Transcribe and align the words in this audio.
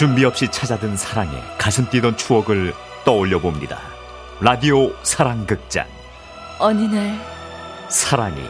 준비 0.00 0.24
없이 0.24 0.48
찾아든 0.50 0.96
사랑에 0.96 1.30
가슴 1.58 1.86
뛰던 1.90 2.16
추억을 2.16 2.72
떠올려 3.04 3.38
봅니다. 3.38 3.76
라디오 4.40 4.94
사랑극장 5.02 5.86
어느 6.58 6.80
날 6.84 7.20
사랑이 7.90 8.40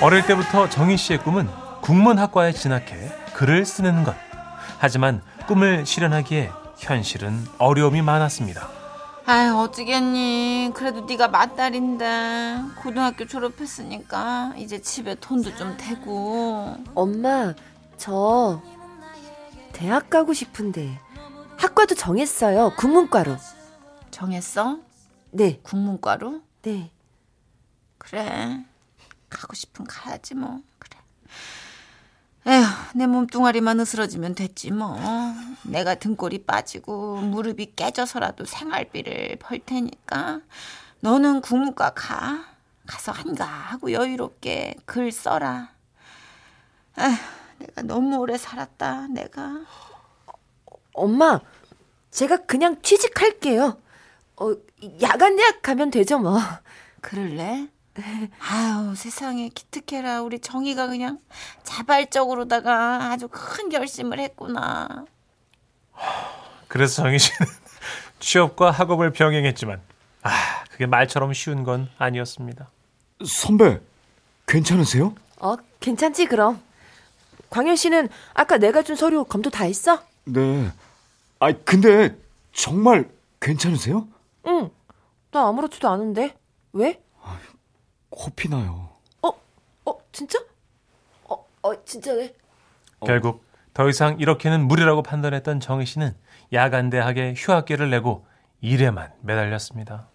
어릴 0.00 0.24
때부터 0.26 0.68
정희 0.68 0.96
씨의 0.96 1.18
꿈은 1.24 1.48
국문학과에 1.80 2.52
진학해 2.52 3.10
글을 3.34 3.64
쓰는 3.64 4.04
것. 4.04 4.14
하지만 4.78 5.22
꿈을 5.48 5.84
실현하기에 5.84 6.52
현실은 6.78 7.44
어려움이 7.58 8.02
많았습니다. 8.02 8.68
아유 9.26 9.56
어찌겠니 9.58 10.72
그래도 10.74 11.02
네가 11.02 11.28
맏딸인데 11.28 12.60
고등학교 12.82 13.26
졸업했으니까 13.26 14.54
이제 14.56 14.80
집에 14.80 15.14
돈도 15.16 15.54
좀 15.56 15.76
되고 15.76 16.76
엄마, 16.94 17.52
저 17.98 18.62
대학 19.72 20.08
가고 20.08 20.32
싶은데 20.32 20.98
학과도 21.58 21.94
정했어요. 21.94 22.72
국문과로. 22.78 23.36
정했어? 24.10 24.78
네, 25.30 25.58
국문과로? 25.62 26.40
네. 26.62 26.90
그래 27.98 28.64
가고 29.28 29.54
싶은 29.54 29.84
가야지 29.84 30.34
뭐 30.34 30.60
그래 30.78 30.96
에휴 32.48 32.64
내 32.94 33.06
몸뚱아리만 33.06 33.78
으스러지면 33.80 34.34
됐지 34.34 34.70
뭐 34.70 34.98
내가 35.64 35.94
등골이 35.94 36.44
빠지고 36.44 37.16
무릎이 37.16 37.74
깨져서라도 37.76 38.44
생활비를 38.46 39.36
벌 39.38 39.58
테니까 39.58 40.40
너는 41.00 41.42
국문과 41.42 41.90
가 41.90 42.44
가서 42.86 43.12
한가하고 43.12 43.92
여유롭게 43.92 44.76
글 44.86 45.12
써라 45.12 45.70
에휴 46.98 47.16
내가 47.58 47.82
너무 47.82 48.16
오래 48.16 48.38
살았다 48.38 49.08
내가 49.08 49.60
엄마, 50.98 51.40
제가 52.10 52.38
그냥 52.38 52.82
취직할게요. 52.82 53.80
어, 54.36 54.52
야간 55.00 55.36
대학 55.36 55.62
가면 55.62 55.90
되죠, 55.90 56.18
뭐. 56.18 56.38
그럴래? 57.00 57.68
아유 58.40 58.94
세상에 58.94 59.48
기특해라 59.48 60.22
우리 60.22 60.38
정희가 60.38 60.86
그냥 60.86 61.18
자발적으로다가 61.64 63.10
아주 63.10 63.28
큰 63.30 63.68
결심을 63.68 64.18
했구나 64.20 65.04
그래서 66.68 67.02
정희 67.02 67.18
씨는 67.18 67.38
취업과 68.20 68.70
학업을 68.70 69.12
병행했지만 69.12 69.80
아, 70.22 70.64
그게 70.70 70.86
말처럼 70.86 71.32
쉬운 71.32 71.64
건 71.64 71.88
아니었습니다. 71.98 72.68
선배 73.24 73.80
괜찮으세요? 74.46 75.14
어, 75.40 75.56
괜찮지, 75.80 76.26
그럼. 76.26 76.60
광현 77.50 77.76
씨는 77.76 78.08
아까 78.34 78.58
내가 78.58 78.82
준 78.82 78.96
서류 78.96 79.24
검토 79.24 79.48
다 79.48 79.64
했어? 79.64 80.02
네. 80.24 80.70
아 81.40 81.52
근데 81.64 82.16
정말 82.52 83.08
괜찮으세요? 83.40 84.06
응. 84.46 84.70
나 85.30 85.48
아무렇지도 85.48 85.88
않은데. 85.88 86.34
왜? 86.72 87.00
코피 88.10 88.48
나요. 88.48 88.90
어, 89.22 89.28
어, 89.84 89.98
진짜? 90.12 90.38
어, 91.24 91.44
어, 91.62 91.84
진짜네. 91.84 92.34
결국 93.04 93.44
더 93.74 93.88
이상 93.88 94.18
이렇게는 94.18 94.66
무리라고 94.66 95.02
판단했던 95.02 95.60
정희 95.60 95.86
씨는 95.86 96.14
야간 96.52 96.90
대학에 96.90 97.34
휴학계를 97.36 97.90
내고 97.90 98.26
일에만 98.60 99.12
매달렸습니다. 99.20 100.08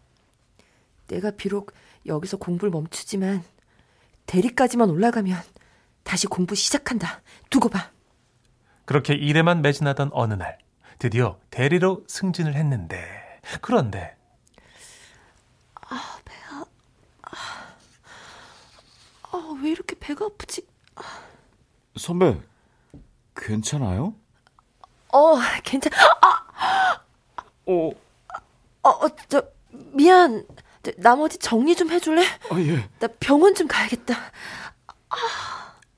내가 1.07 1.31
비록 1.31 1.73
여기서 2.05 2.37
공부를 2.37 2.71
멈추지만 2.71 3.43
대리까지만 4.25 4.89
올라가면 4.89 5.37
다시 6.03 6.27
공부 6.27 6.55
시작한다. 6.55 7.21
두고 7.49 7.69
봐. 7.69 7.91
그렇게 8.85 9.13
일에만 9.13 9.61
매진하던 9.61 10.09
어느 10.11 10.33
날 10.33 10.57
드디어 10.99 11.39
대리로 11.49 12.03
승진을 12.07 12.55
했는데 12.55 12.99
그런데 13.61 14.15
왜 19.63 19.71
이렇게 19.71 19.95
배가 19.97 20.25
아프지? 20.25 20.67
선배 21.97 22.37
괜찮아요? 23.35 24.13
어, 25.13 25.35
괜찮. 25.63 25.91
어, 27.65 27.89
어, 28.83 28.89
어, 28.89 29.07
저 29.29 29.41
미안. 29.93 30.45
저, 30.83 30.91
나머지 30.97 31.37
정리 31.37 31.75
좀 31.77 31.89
해줄래? 31.91 32.23
아 32.51 32.59
예. 32.59 32.89
나 32.99 33.07
병원 33.21 33.55
좀 33.55 33.67
가야겠다. 33.67 34.15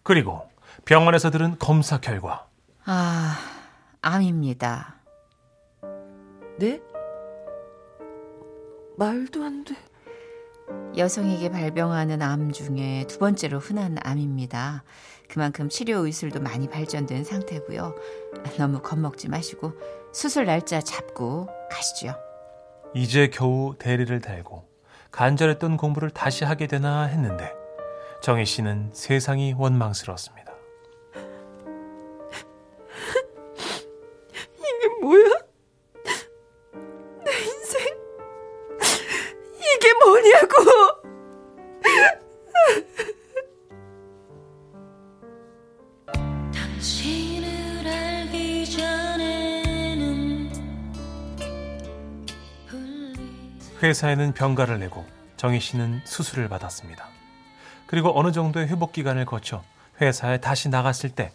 그리고 0.03 0.47
병원에서 0.86 1.32
들은 1.32 1.58
검사 1.58 2.00
결과 2.00 2.47
아 2.86 3.36
암입니다 4.02 4.96
네? 6.59 6.80
말도 8.97 9.44
안 9.44 9.64
돼. 9.64 9.76
여성에게 10.98 11.50
발병하는 11.50 12.22
암 12.22 12.52
중에 12.52 13.06
두 13.08 13.20
번째로 13.20 13.59
흔한 13.59 13.98
암입니다 14.03 14.84
그만큼 15.28 15.70
치료 15.70 16.06
의술도 16.06 16.42
많이 16.42 16.70
발전된 16.70 17.24
상태고요 17.24 17.96
너무 18.58 18.81
겁먹지 18.81 19.30
마시고 19.30 19.74
수술 20.14 20.46
날짜 20.46 20.81
잡고 20.81 21.50
가시죠 21.70 22.16
이제 22.94 23.30
겨우 23.31 23.76
대리를 23.78 24.22
달고 24.22 24.64
간절했던 25.12 25.78
공부를 25.78 26.09
다시 26.09 26.44
하게 26.46 26.68
되나 26.68 27.03
했는데 27.03 27.53
정희 28.22 28.44
씨는 28.46 28.90
세상이 28.92 29.53
원망스러웠습니다. 29.58 30.52
이게 34.58 34.88
뭐야? 35.02 35.34
회사에는 53.85 54.34
병가를 54.34 54.79
내고 54.79 55.06
정희 55.38 55.59
씨는 55.59 56.01
수술을 56.06 56.50
받았습니다. 56.50 57.07
그리고 57.85 58.18
어느 58.19 58.31
정도의 58.31 58.68
회복 58.68 58.94
기간을 58.94 59.25
거쳐 59.25 59.63
회사에 60.01 60.40
다시 60.40 60.69
나갔을 60.69 61.12
때 61.12 61.31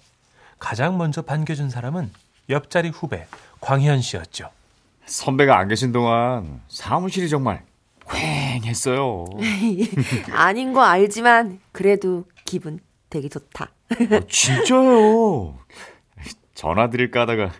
가장 0.58 0.98
먼저 0.98 1.22
반겨준 1.22 1.70
사람은 1.70 2.10
옆자리 2.48 2.88
후배 2.88 3.26
광현 3.60 4.00
씨였죠. 4.00 4.50
선배가 5.06 5.58
안 5.58 5.68
계신 5.68 5.92
동안 5.92 6.60
사무실이 6.68 7.28
정말 7.28 7.64
휑했어요. 8.06 9.26
아닌 10.34 10.72
거 10.72 10.82
알지만 10.82 11.60
그래도 11.70 12.24
기분 12.44 12.80
되게 13.08 13.28
좋다. 13.28 13.70
아, 13.90 14.20
진짜요. 14.28 15.56
전화 16.54 16.90
드릴까 16.90 17.20
하다가 17.20 17.52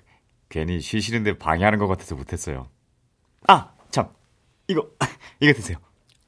괜히 0.49 0.81
쉬시는데 0.81 1.39
방해하는 1.39 1.79
것 1.79 1.87
같아서 1.87 2.17
못했어요. 2.17 2.67
아, 3.47 3.71
참. 3.79 3.80
이거, 4.71 4.89
이거 5.41 5.53
드세요. 5.53 5.79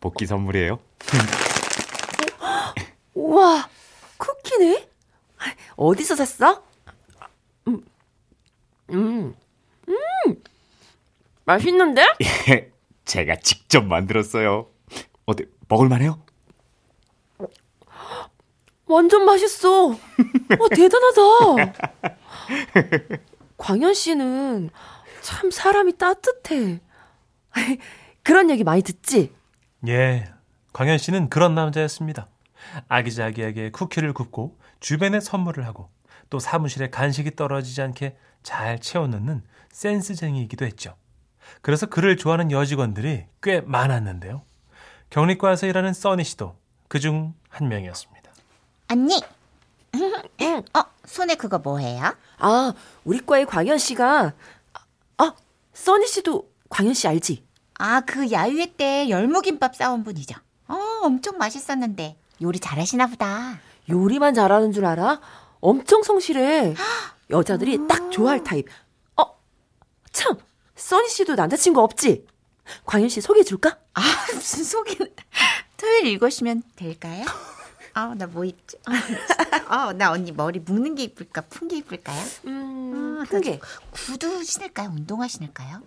복귀 0.01 0.27
선물이에요. 0.27 0.81
우와, 3.15 3.69
쿠키네? 4.17 4.89
어디서 5.77 6.17
샀어? 6.17 6.65
음, 7.69 7.85
음, 8.91 9.35
음, 9.89 10.43
맛있는데? 11.45 12.05
제가 13.05 13.37
직접 13.37 13.85
만들었어요. 13.85 14.69
어때, 15.25 15.45
먹을만해요? 15.69 16.21
완전 18.87 19.25
맛있어. 19.25 19.87
와, 19.89 19.97
대단하다. 20.75 21.75
광현 23.57 23.95
씨는 23.95 24.71
참 25.21 25.51
사람이 25.53 25.97
따뜻해. 25.97 26.81
그런 28.23 28.51
얘기 28.51 28.65
많이 28.65 28.83
듣지? 28.83 29.33
예, 29.87 30.33
광현 30.73 30.99
씨는 30.99 31.29
그런 31.29 31.55
남자였습니다. 31.55 32.29
아기자기하게 32.89 33.71
쿠키를 33.71 34.13
굽고 34.13 34.59
주변에 34.81 35.21
선물을 35.21 35.67
하고 35.67 35.91
또 36.31 36.39
사무실에 36.39 36.91
간식이 36.91 37.37
떨어지지 37.37 37.83
않게 37.83 38.17
잘 38.43 38.79
채워넣는 38.79 39.43
센스쟁이이기도 39.73 40.65
했죠. 40.65 40.97
그래서 41.61 41.87
그를 41.87 42.17
좋아하는 42.17 42.51
여직원들이 42.51 43.27
꽤 43.43 43.61
많았는데요. 43.61 44.43
격리과에서 45.11 45.67
일하는 45.67 45.93
써니 45.93 46.25
씨도 46.25 46.57
그중 46.89 47.35
한 47.49 47.69
명이었습니다. 47.69 48.33
언니. 48.91 49.21
어, 50.75 50.85
손에 51.05 51.35
그거 51.35 51.59
뭐예요? 51.59 52.15
아, 52.39 52.73
우리 53.05 53.25
과의 53.25 53.45
광현 53.45 53.79
씨가 53.79 54.33
아, 55.19 55.35
써니 55.75 56.07
씨도 56.07 56.51
광현 56.71 56.95
씨 56.95 57.09
알지? 57.09 57.45
아, 57.85 58.01
그 58.01 58.31
야유회 58.31 58.75
때 58.77 59.09
열무김밥 59.09 59.75
싸온 59.75 60.05
분이죠. 60.05 60.37
어, 60.69 60.77
엄청 61.03 61.37
맛있었는데. 61.37 62.17
요리 62.41 62.61
잘하시나 62.61 63.09
보다. 63.09 63.59
요리만 63.91 64.35
잘하는 64.35 64.71
줄 64.71 64.85
알아? 64.87 65.21
엄청 65.61 66.05
성실해. 66.05 66.77
여자들이 67.31 67.89
딱 67.89 68.09
좋아할 68.13 68.45
타입. 68.45 68.69
어, 69.21 69.25
참, 70.13 70.37
써니 70.77 71.09
씨도 71.09 71.35
남자친구 71.35 71.81
없지? 71.81 72.25
광현 72.85 73.09
씨 73.09 73.21
소개해 73.21 73.43
줄까? 73.43 73.77
아, 73.95 74.01
무슨 74.33 74.63
소개는. 74.63 75.13
토요일 75.77 76.07
읽으시면 76.07 76.63
될까요? 76.77 77.25
아, 77.95 78.15
나 78.17 78.27
뭐 78.29 78.45
입지? 78.45 78.77
아, 79.67 79.93
나 79.95 80.13
언니 80.13 80.31
머리 80.31 80.61
묶는 80.61 80.95
게 80.95 81.03
이쁠까? 81.03 81.41
푼 81.51 81.67
게 81.67 81.79
이쁠까요? 81.79 82.23
음, 82.47 83.19
아, 83.21 83.25
크게. 83.29 83.59
구두 83.91 84.45
신을까요? 84.45 84.91
운동화 84.91 85.27
신을까요? 85.27 85.83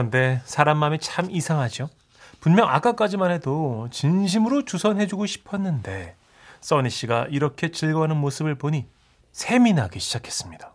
그런데 0.00 0.40
사람 0.44 0.78
마음이 0.78 1.00
참 1.00 1.28
이상하죠. 1.32 1.90
분명 2.38 2.68
아까까지만 2.68 3.32
해도 3.32 3.88
진심으로 3.90 4.64
주선해주고 4.64 5.26
싶었는데 5.26 6.14
써니 6.60 6.90
씨가 6.90 7.26
이렇게 7.28 7.72
즐거워하는 7.72 8.16
모습을 8.16 8.54
보니 8.54 8.86
셈이 9.32 9.72
나기 9.72 9.98
시작했습니다. 9.98 10.72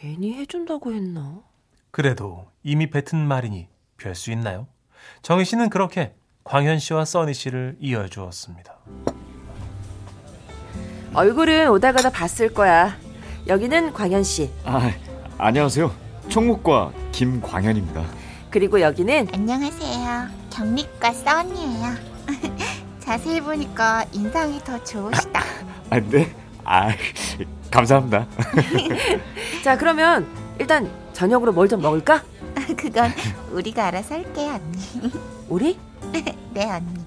괜히 0.00 0.32
해준다고 0.32 0.94
했나? 0.94 1.40
그래도 1.90 2.46
이미 2.62 2.88
뱉은 2.88 3.18
말이니 3.28 3.68
별 3.98 4.14
수 4.14 4.32
있나요? 4.32 4.66
정희 5.20 5.44
씨는 5.44 5.68
그렇게 5.68 6.14
광현 6.44 6.78
씨와 6.78 7.04
써니 7.04 7.34
씨를 7.34 7.76
이어주었습니다. 7.78 8.74
얼굴은 11.12 11.68
오다 11.68 11.92
가다 11.92 12.08
봤을 12.08 12.54
거야. 12.54 12.96
여기는 13.46 13.92
광현 13.92 14.22
씨. 14.24 14.50
아, 14.64 14.90
안녕하세요. 15.36 16.01
총무과 16.28 16.92
김광현입니다. 17.12 18.04
그리고 18.50 18.80
여기는 18.80 19.28
안녕하세요. 19.32 20.26
경리과 20.50 21.12
써니예요. 21.12 21.94
자세히 23.00 23.40
보니까 23.40 24.04
인상이 24.12 24.60
더 24.64 24.82
좋으시다. 24.84 25.42
아, 25.90 26.00
네. 26.00 26.34
아, 26.64 26.90
감사합니다. 27.70 28.26
자 29.64 29.76
그러면 29.76 30.26
일단 30.58 30.90
저녁으로 31.12 31.52
뭘 31.52 31.68
좀 31.68 31.80
먹을까? 31.82 32.22
그건 32.76 33.10
우리가 33.52 33.86
알아서 33.86 34.14
할게요, 34.14 34.52
언니. 34.60 35.12
우리? 35.48 35.78
네, 36.52 36.70
언니. 36.70 37.04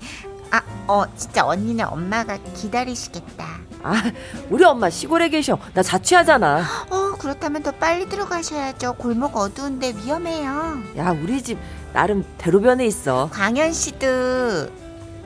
아, 0.52 0.62
어, 0.88 1.04
진짜 1.16 1.46
언니는 1.46 1.86
엄마가 1.86 2.38
기다리시겠다. 2.56 3.46
아 3.84 3.94
우리 4.50 4.64
엄마 4.66 4.90
시골에 4.90 5.30
계셔. 5.30 5.58
나 5.74 5.82
자취하잖아. 5.84 6.64
어, 6.90 7.05
그렇다면 7.26 7.64
더 7.64 7.72
빨리 7.72 8.08
들어가셔야죠. 8.08 8.94
골목 8.94 9.36
어두운데 9.36 9.94
위험해요. 9.96 10.84
야 10.96 11.10
우리 11.10 11.42
집 11.42 11.58
나름 11.92 12.24
대로변에 12.38 12.86
있어. 12.86 13.30
광현 13.34 13.74
씨도 13.74 14.08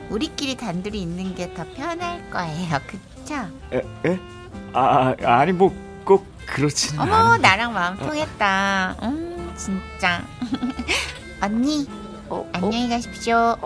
우리끼리 0.08 0.56
단둘이 0.56 0.98
있는 1.02 1.34
게 1.34 1.52
더 1.52 1.62
편할 1.76 2.28
거예요. 2.30 2.78
그쵸? 2.86 3.34
에? 3.70 3.82
에? 4.10 4.18
아, 4.72 5.14
아니 5.24 5.52
뭐 5.52 5.70
꼭 6.06 6.26
그렇지는 6.46 7.00
어머, 7.02 7.14
않은데. 7.14 7.46
나랑 7.46 7.72
마음 7.74 7.96
통했다. 7.98 8.96
음, 9.02 9.52
진짜. 9.56 10.22
언니, 11.42 11.86
어, 12.30 12.36
어? 12.36 12.50
안녕히 12.54 12.88
가십시오. 12.88 13.56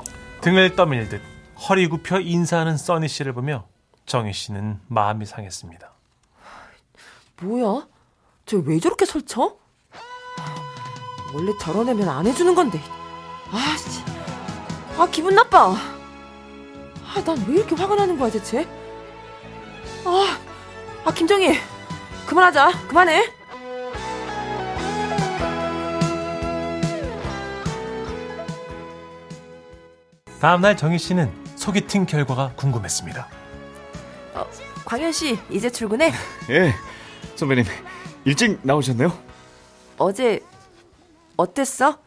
등을 0.40 0.75
떠밀듯 0.75 1.22
허리 1.69 1.86
굽혀 1.88 2.19
인사하는 2.20 2.76
써니 2.76 3.06
씨를 3.08 3.32
보며 3.32 3.64
정희 4.04 4.32
씨는 4.32 4.81
마음이 4.88 5.25
상했습니다. 5.25 5.90
뭐야? 7.40 7.86
저왜 8.46 8.79
저렇게 8.81 9.06
설쳐? 9.06 9.56
원래 11.32 11.52
저런 11.61 11.88
애면 11.88 12.08
안 12.08 12.26
해주는 12.26 12.55
건데. 12.55 12.81
아, 13.50 13.76
씨. 13.76 14.02
아, 14.99 15.06
기분 15.11 15.35
나빠. 15.35 15.70
아, 15.75 17.23
난 17.25 17.37
왜 17.49 17.56
이렇게 17.56 17.75
화가 17.75 17.94
나는 17.94 18.19
거야, 18.19 18.31
대체? 18.31 18.67
아, 20.05 20.38
아, 21.05 21.12
김정희. 21.12 21.58
그만하자. 22.26 22.87
그만해. 22.88 23.32
다음날 30.41 30.76
정희 30.76 30.99
씨는 30.99 31.32
소개팅 31.56 32.06
결과가 32.06 32.52
궁금했습니다. 32.56 33.26
광현 34.85 35.12
씨, 35.12 35.38
이제 35.50 35.70
출근해? 35.70 36.12
예. 36.50 36.75
선배님, 37.37 37.64
일찍 38.25 38.59
나오셨네요? 38.62 39.12
어제, 39.99 40.41
어땠어? 41.37 41.99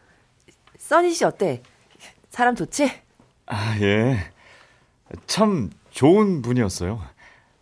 써니 0.78 1.12
씨 1.12 1.24
어때? 1.24 1.62
사람 2.30 2.54
좋지? 2.54 2.90
아, 3.46 3.76
예. 3.80 4.18
참 5.26 5.70
좋은 5.90 6.42
분이었어요. 6.42 7.00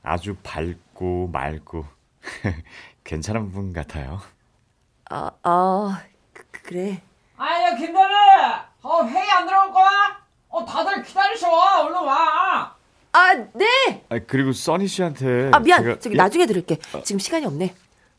아주 0.03 0.37
밝고 0.43 1.29
맑고 1.33 1.85
괜찮은 3.05 3.53
분 3.53 3.73
같아요. 3.73 4.21
아, 5.11 5.31
아, 5.43 6.03
그, 6.33 6.45
그래. 6.63 7.03
아야 7.39 7.77
김대리 7.77 8.13
어 8.83 9.05
회의 9.05 9.31
안 9.31 9.47
들어올 9.47 9.71
거야? 9.71 10.25
어 10.49 10.65
다들 10.65 11.03
기다리셔 11.03 11.47
얼른 11.51 11.95
와 12.03 12.75
아, 13.13 13.35
네! 13.55 14.05
아, 14.09 14.19
그리고 14.27 14.53
써니 14.53 14.87
씨한테 14.89 15.51
아, 15.53 15.59
미안. 15.61 15.83
제가- 15.85 16.01
저기 16.01 16.15
예? 16.15 16.17
나중에 16.17 16.47
들을게. 16.47 16.79
지금 17.05 17.19
시간이 17.19 17.45
없네. 17.47 17.75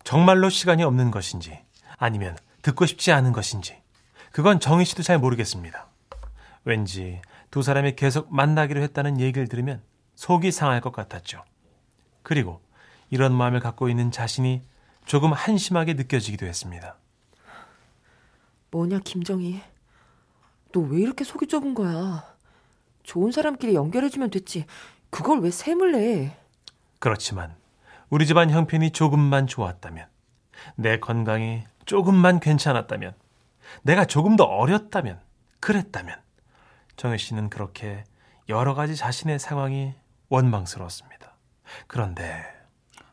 정말로 0.08 0.50
시간이 0.50 0.84
없는 0.84 1.12
것인지 1.12 1.60
아니면 1.98 2.38
듣고 2.62 2.86
싶지 2.86 3.12
않은 3.12 3.34
것인지 3.34 3.76
그건 4.32 4.62
정희 4.62 4.86
씨도 4.86 5.04
잘 5.04 5.20
모르겠습니다. 5.20 5.86
왠지 6.64 7.22
두 7.52 7.62
사람이 7.62 7.98
계속 7.98 8.34
만나기로 8.34 8.82
했다는 8.84 9.20
얘기를 9.20 9.50
들으면 9.50 9.84
속이 10.16 10.54
상할 10.54 10.80
것 10.80 10.94
같았죠. 10.94 11.44
그리고 12.24 12.62
이런 13.10 13.34
마음을 13.34 13.60
갖고 13.60 13.90
있는 13.90 14.10
자신이 14.10 14.62
조금 15.04 15.34
한심하게 15.34 15.96
느껴지기도 15.96 16.46
했습니다. 16.46 16.96
뭐냐, 18.72 19.00
김정희. 19.00 19.62
너 20.72 20.80
왜 20.84 21.02
이렇게 21.02 21.26
속이 21.26 21.48
좁은 21.48 21.74
거야? 21.74 22.34
좋은 23.04 23.34
사람끼리 23.34 23.76
연결해주면 23.76 24.30
됐지. 24.30 24.68
그걸 25.10 25.42
왜 25.42 25.52
셈을 25.52 25.92
내? 25.92 26.38
그렇지만 27.00 27.58
우리 28.10 28.26
집안 28.26 28.50
형편이 28.50 28.92
조금만 28.92 29.48
좋았다면 29.48 30.06
내 30.76 31.00
건강이 31.00 31.64
조금만 31.86 32.40
괜찮았다면 32.40 33.14
내가 33.82 34.06
조금 34.06 34.36
더 34.36 34.44
어렸다면 34.46 35.20
그랬다면 35.60 36.16
정혜 36.96 37.18
씨는 37.18 37.50
그렇게 37.50 38.04
여러 38.50 38.74
가지 38.74 38.96
자신의 38.96 39.40
상황이 39.40 39.94
원망스러웠습니다. 40.30 41.34
그런데 41.88 42.46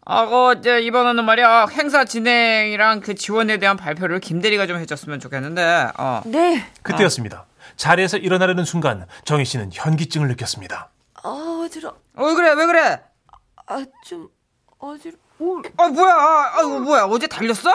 아그 0.07 0.59
이제 0.59 0.81
이번에는 0.81 1.25
말이야 1.25 1.67
행사 1.73 2.05
진행이랑 2.05 3.01
그 3.01 3.15
지원에 3.15 3.59
대한 3.59 3.77
발표를 3.77 4.21
김 4.21 4.41
대리가 4.41 4.67
좀 4.67 4.79
해줬으면 4.79 5.19
좋겠는데 5.19 5.89
어 5.99 6.23
네. 6.27 6.65
그때였습니다. 6.83 7.47
자리에서 7.77 8.19
일어나려는 8.19 8.65
순간 8.65 9.07
정희 9.25 9.45
씨는 9.45 9.71
현기증을 9.73 10.29
느꼈습니다. 10.29 10.91
아, 11.23 11.61
어지러. 11.65 11.89
어, 11.89 12.25
왜 12.25 12.35
그래 12.35 12.53
왜 12.53 12.67
그래 12.67 13.01
아, 13.67 13.85
좀 14.05 14.29
어지러. 14.85 15.17
아 15.79 15.89
뭐야. 15.89 16.53
아이고 16.57 16.81
뭐야. 16.81 17.05
어제 17.05 17.27
달렸어? 17.27 17.71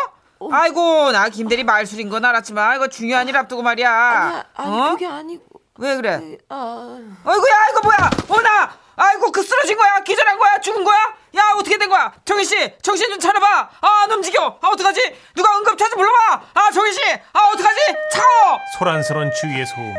아이고 0.52 1.12
나 1.12 1.28
김대리 1.30 1.64
말술인 1.64 2.10
건 2.10 2.24
알았지만 2.24 2.78
이거 2.78 2.88
중요한 2.88 3.28
일 3.28 3.36
앞두고 3.36 3.62
말이야. 3.62 4.46
아니, 4.56 4.70
아니 4.70 4.80
어? 4.82 4.90
그게 4.92 5.08
아니고. 5.08 5.44
왜 5.82 5.96
그래? 5.96 6.38
아, 6.50 7.00
아이고야 7.26 7.68
이거 7.72 7.82
뭐야. 7.84 8.10
어나. 8.30 8.72
아이고 8.96 9.32
그 9.32 9.42
쓰러진 9.42 9.78
거야. 9.78 10.00
기절한 10.02 10.38
거야. 10.38 10.60
죽은 10.60 10.84
거야. 10.84 10.98
야 11.38 11.42
어떻게 11.56 11.78
된 11.78 11.90
거야? 11.90 12.12
정희 12.26 12.44
씨 12.44 12.74
정신 12.82 13.10
좀 13.10 13.20
차려봐. 13.20 13.70
아안 13.82 14.12
움직여. 14.12 14.60
아 14.62 14.68
어떡하지? 14.68 15.18
누가 15.36 15.58
응급 15.58 15.78
차좀 15.78 15.98
불러봐. 15.98 16.42
아 16.54 16.72
정희 16.72 16.92
씨 16.94 17.02
아 17.34 17.40
어떡하지? 17.54 17.80
차워. 18.12 18.60
소란스런 18.78 19.32
주위의 19.40 19.66
소음 19.66 19.94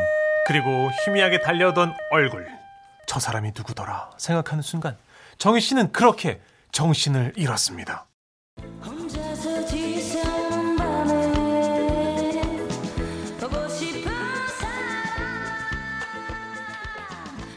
그리고 0.47 0.89
희미하게 1.05 1.41
달려오던 1.41 1.95
얼굴. 2.11 2.47
저 3.07 3.19
사람이 3.19 3.51
누구더라 3.55 4.11
생각하는 4.17 4.61
순간 4.61 4.97
정희 5.37 5.59
씨는 5.61 5.91
그렇게 5.91 6.39
정신을 6.71 7.33
잃었습니다. 7.35 8.07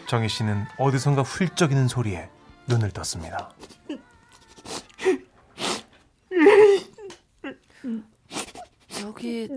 정희 0.06 0.28
씨는 0.28 0.66
어디선가 0.78 1.22
훌쩍이는 1.22 1.88
소리에 1.88 2.28
눈을 2.68 2.90
떴습니다. 2.92 3.50
저기 8.88 9.48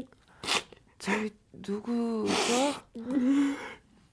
저기 0.99 1.31
누구죠? 1.53 2.33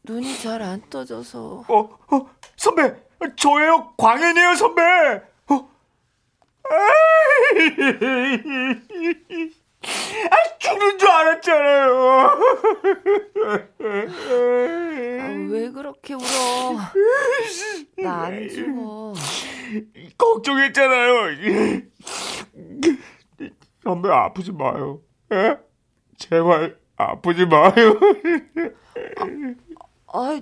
눈이 0.04 0.38
잘 0.38 0.62
안 0.62 0.88
떠져서. 0.90 1.64
어, 1.68 1.78
어, 2.14 2.30
선배, 2.56 2.94
저예요, 3.36 3.94
광현이에요, 3.96 4.54
선배. 4.54 4.82
어, 6.70 6.74
아, 10.30 10.36
죽는 10.58 10.98
줄 10.98 11.08
알았잖아요. 11.10 12.10
아, 15.20 15.26
왜 15.50 15.70
그렇게 15.70 16.14
울어? 16.14 16.24
나 18.02 18.24
안 18.24 18.48
죽어. 18.48 19.12
걱정했잖아요. 20.16 21.36
선배 23.82 24.08
아프지 24.10 24.52
마요. 24.52 25.00
에? 25.32 25.56
제발 26.16 26.78
아프지 26.96 27.44
마요. 27.46 27.98
아, 30.12 30.40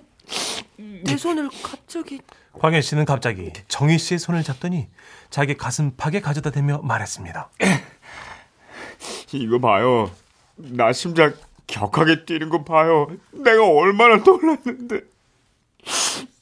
내 1.04 1.16
손을 1.16 1.48
갑자기 1.62 2.20
광현 2.58 2.82
씨는 2.82 3.04
갑자기 3.04 3.52
정희 3.68 3.98
씨의 3.98 4.18
손을 4.18 4.42
잡더니 4.42 4.88
자기 5.30 5.56
가슴팍에 5.56 6.20
가져다 6.20 6.50
대며 6.50 6.78
말했습니다. 6.82 7.50
이거 9.32 9.58
봐요. 9.58 10.10
나 10.56 10.92
심장 10.92 11.34
격하게 11.66 12.24
뛰는 12.24 12.48
거 12.50 12.64
봐요. 12.64 13.08
내가 13.32 13.66
얼마나 13.66 14.16
놀랐는데. 14.16 15.00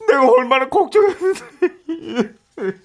내가 0.08 0.30
얼마나 0.32 0.68
걱정했는데. 0.68 2.34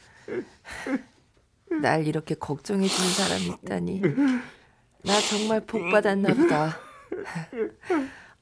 날 1.81 2.05
이렇게 2.07 2.35
걱정해 2.35 2.87
주는 2.87 3.09
사람이 3.09 3.45
있다니. 3.63 4.01
나 5.03 5.19
정말 5.29 5.61
복 5.65 5.89
받았나 5.91 6.33
보다. 6.33 6.77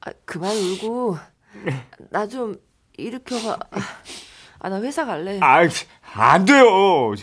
아, 0.00 0.12
그만 0.24 0.54
울고 0.54 1.16
나 2.10 2.26
좀 2.26 2.56
일으켜봐. 2.96 3.58
아, 4.60 4.68
나 4.68 4.80
회사 4.80 5.04
갈래. 5.04 5.38
아, 5.42 5.60
안 6.14 6.44
돼요. 6.44 7.14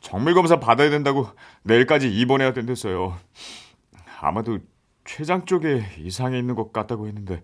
정밀 0.00 0.34
검사 0.34 0.58
받아야 0.60 0.90
된다고 0.90 1.28
내일까지 1.62 2.08
입원해야 2.12 2.52
된댔어요. 2.52 3.18
아마도 4.20 4.58
췌장 5.04 5.46
쪽에 5.46 5.84
이상이 5.98 6.38
있는 6.38 6.54
것 6.54 6.72
같다고 6.72 7.06
했는데 7.08 7.42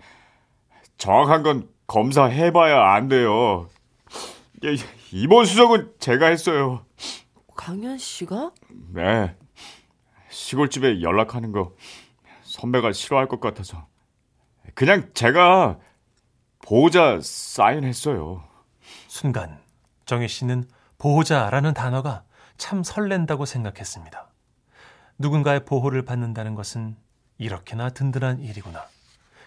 정확한 0.96 1.42
건 1.42 1.68
검사해봐야 1.86 2.92
안 2.92 3.08
돼요. 3.08 3.68
예, 4.64 4.74
입원 5.12 5.46
수속은 5.46 5.94
제가 5.98 6.26
했어요. 6.26 6.84
강현 7.56 7.98
씨가? 7.98 8.52
네. 8.92 9.34
시골집에 10.28 11.00
연락하는 11.00 11.52
거 11.52 11.72
선배가 12.42 12.92
싫어할 12.92 13.26
것 13.28 13.40
같아서 13.40 13.86
그냥 14.74 15.10
제가 15.14 15.78
보호자 16.68 17.18
사인했어요. 17.22 18.44
순간 19.06 19.58
정희 20.04 20.28
씨는 20.28 20.68
보호자라는 20.98 21.72
단어가 21.72 22.24
참 22.58 22.82
설렌다고 22.82 23.46
생각했습니다. 23.46 24.28
누군가의 25.16 25.64
보호를 25.64 26.04
받는다는 26.04 26.54
것은 26.54 26.94
이렇게나 27.38 27.88
든든한 27.88 28.40
일이구나. 28.40 28.84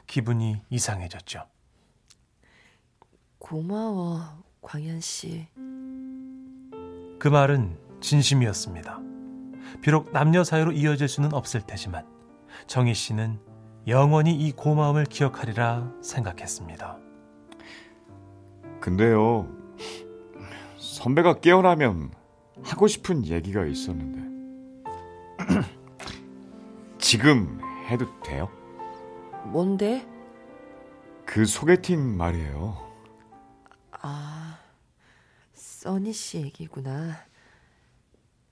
기분이 0.08 0.64
이상해졌죠. 0.72 1.46
고마워, 3.38 4.42
광현 4.64 5.00
씨. 5.02 5.46
그 7.20 7.28
말은 7.28 7.78
진심이었습니다. 8.02 9.00
비록 9.84 10.12
남녀 10.12 10.44
사이로 10.44 10.72
이어질 10.72 11.08
수는 11.08 11.36
없을 11.36 11.62
테지만 11.62 12.04
정희 12.66 12.96
씨는 12.96 13.40
영원히 13.86 14.34
이 14.34 14.52
고마움을 14.54 15.06
기억하리라 15.06 15.92
생각했습니다. 16.02 17.11
근데요, 18.82 19.48
선배가 20.78 21.40
깨어나면 21.40 22.12
하고 22.64 22.88
싶은 22.88 23.26
얘기가 23.28 23.64
있었는데. 23.66 24.32
지금 26.98 27.60
해도 27.88 28.08
돼요? 28.22 28.50
뭔데? 29.46 30.08
그 31.26 31.46
소개팅 31.46 32.18
말이에요. 32.18 32.92
아, 34.02 34.60
써니 35.54 36.12
씨 36.12 36.40
얘기구나. 36.40 37.24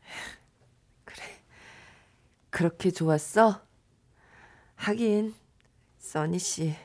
그래. 1.05 1.23
그렇게 2.51 2.91
좋았어? 2.91 3.61
하긴, 4.75 5.33
써니 5.97 6.37
씨, 6.37 6.75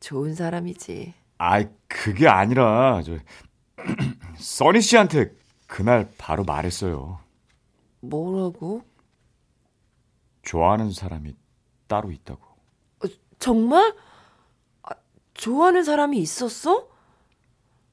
좋은 0.00 0.34
사람이지. 0.34 1.23
아이, 1.38 1.68
그게 1.88 2.28
아니라, 2.28 3.02
저, 3.02 3.16
써니 4.38 4.80
씨한테 4.80 5.32
그날 5.66 6.10
바로 6.18 6.44
말했어요. 6.44 7.18
뭐라고? 8.00 8.84
좋아하는 10.42 10.92
사람이 10.92 11.34
따로 11.86 12.10
있다고. 12.12 12.42
어, 12.42 13.08
정말? 13.38 13.94
아, 14.82 14.90
좋아하는 15.34 15.82
사람이 15.84 16.18
있었어? 16.18 16.88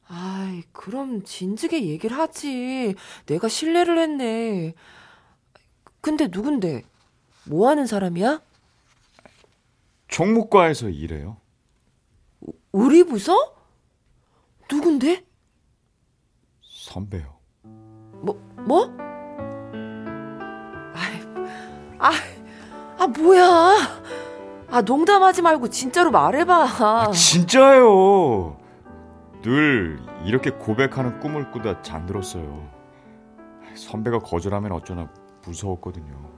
아이, 0.07 0.61
그럼 0.73 1.23
진즉에 1.23 1.85
얘기를 1.85 2.17
하지. 2.17 2.95
내가 3.25 3.47
신뢰를 3.47 3.97
했네. 3.97 4.73
근데 6.01 6.27
누군데? 6.27 6.83
뭐 7.45 7.69
하는 7.69 7.87
사람이야? 7.87 8.41
총무과에서 10.09 10.89
일해요. 10.89 11.37
우리 12.71 13.03
부서? 13.03 13.55
누군데? 14.71 15.25
선배요. 16.61 17.37
뭐, 18.21 18.35
뭐? 18.57 18.85
아이, 20.93 21.21
아, 21.99 22.11
아, 22.97 23.07
뭐야. 23.07 23.75
아, 24.69 24.81
농담하지 24.81 25.41
말고 25.41 25.69
진짜로 25.69 26.11
말해봐. 26.11 26.63
아, 26.63 27.11
진짜요. 27.11 28.57
늘 29.41 29.99
이렇게 30.23 30.51
고백하는 30.51 31.19
꿈을 31.19 31.51
꾸다 31.51 31.81
잠들었어요. 31.81 32.69
선배가 33.75 34.19
거절하면 34.19 34.71
어쩌나 34.71 35.09
무서웠거든요. 35.45 36.29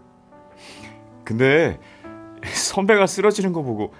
근데 1.24 1.80
선배가 2.44 3.06
쓰러지는 3.08 3.54
거 3.54 3.62
보고 3.62 3.94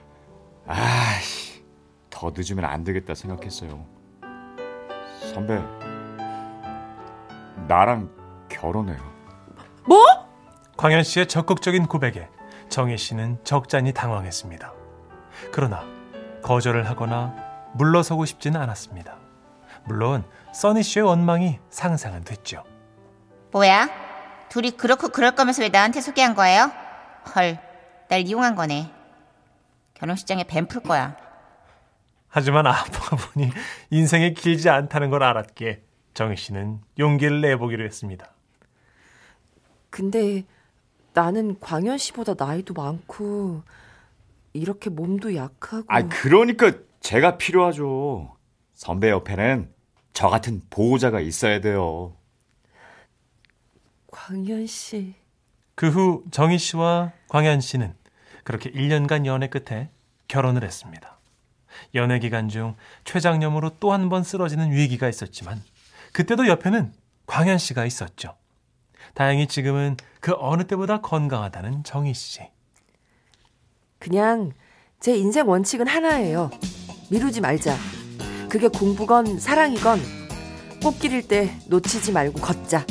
아씨 0.66 1.33
더 2.24 2.32
늦으면 2.34 2.64
안 2.64 2.86
되겠다 2.86 3.16
생각했어요. 3.16 3.86
선배 5.34 5.62
나랑 7.68 8.10
결혼해요. 8.48 8.98
뭐? 9.86 9.98
광현 10.78 11.04
씨의 11.04 11.28
적극적인 11.28 11.86
고백에 11.88 12.30
정희 12.70 12.98
씨는 12.98 13.40
적잖이 13.44 13.92
당황했습니다. 13.92 14.72
그러나 15.52 15.84
거절을 16.44 16.90
하거나 16.90 17.36
물러서고 17.74 18.24
싶지는 18.24 18.62
않았습니다. 18.62 19.18
물론 19.84 20.24
써니 20.54 20.82
씨의 20.82 21.06
원망이 21.06 21.60
상상은 21.70 22.24
됐죠. 22.24 22.64
뭐야? 23.52 23.90
둘이 24.48 24.72
그렇고 24.72 25.10
그럴 25.10 25.36
거면서 25.36 25.62
왜 25.62 25.68
나한테 25.68 26.00
소개한 26.00 26.36
거예요? 26.36 26.72
헐, 27.36 27.60
날 28.08 28.22
이용한 28.22 28.56
거네. 28.56 28.90
결혼식장에 29.96 30.46
뱀 30.46 30.68
풀 30.68 30.82
거야. 30.84 31.18
하지만 32.36 32.66
아빠가 32.66 33.16
보니 33.16 33.52
인생이 33.92 34.34
길지 34.34 34.68
않다는 34.68 35.12
걸 35.12 35.22
알았기에 35.22 35.84
정희 36.16 36.36
씨는 36.36 36.82
용기를 36.98 37.42
내보기로 37.42 37.86
했습니다. 37.86 38.34
근데 39.92 40.44
나는 41.14 41.60
광현 41.60 42.00
씨보다 42.00 42.34
나이도 42.36 42.74
많고 42.74 43.62
이렇게 44.54 44.90
몸도 44.90 45.36
약하고 45.36 45.86
아 45.88 46.02
그러니까 46.08 46.72
제가 47.02 47.38
필요하죠. 47.38 48.36
선배 48.74 49.12
옆에는 49.12 49.72
저 50.14 50.28
같은 50.30 50.62
보호자가 50.72 51.20
있어야 51.20 51.62
돼요. 51.62 52.16
광현 54.12 54.66
씨 54.68 55.14
그 55.76 55.90
후 55.90 56.24
정희 56.32 56.58
씨와 56.58 57.12
광현 57.30 57.62
씨는 57.62 57.94
그렇게 58.44 58.72
1년간 58.72 59.26
연애 59.28 59.48
끝에 59.50 59.90
결혼을 60.28 60.64
했습니다. 60.64 61.13
연애 61.96 62.20
기간 62.20 62.50
중 62.50 62.76
췌장염으로 63.06 63.78
또 63.80 63.92
한 63.92 64.10
번 64.10 64.24
쓰러지는 64.24 64.72
위기가 64.72 65.08
있었지만 65.10 65.62
그때도 66.12 66.48
옆에는 66.48 66.94
광현 67.26 67.58
씨가 67.58 67.86
있었죠. 67.86 68.36
다행히 69.14 69.48
지금은 69.48 69.98
그 70.20 70.34
어느 70.38 70.64
때보다 70.64 71.02
건강하다는 71.02 71.84
정희 71.84 72.14
씨. 72.14 72.42
그냥 74.00 74.52
제 75.00 75.16
인생 75.16 75.48
원칙은 75.48 75.88
하나예요. 75.88 76.50
미루지 77.10 77.42
말자. 77.42 77.76
그게 78.50 78.68
공부건 78.68 79.40
사랑이건 79.40 80.00
꽃길일 80.82 81.28
때 81.28 81.58
놓치지 81.68 82.12
말고 82.12 82.40
걷자. 82.40 82.86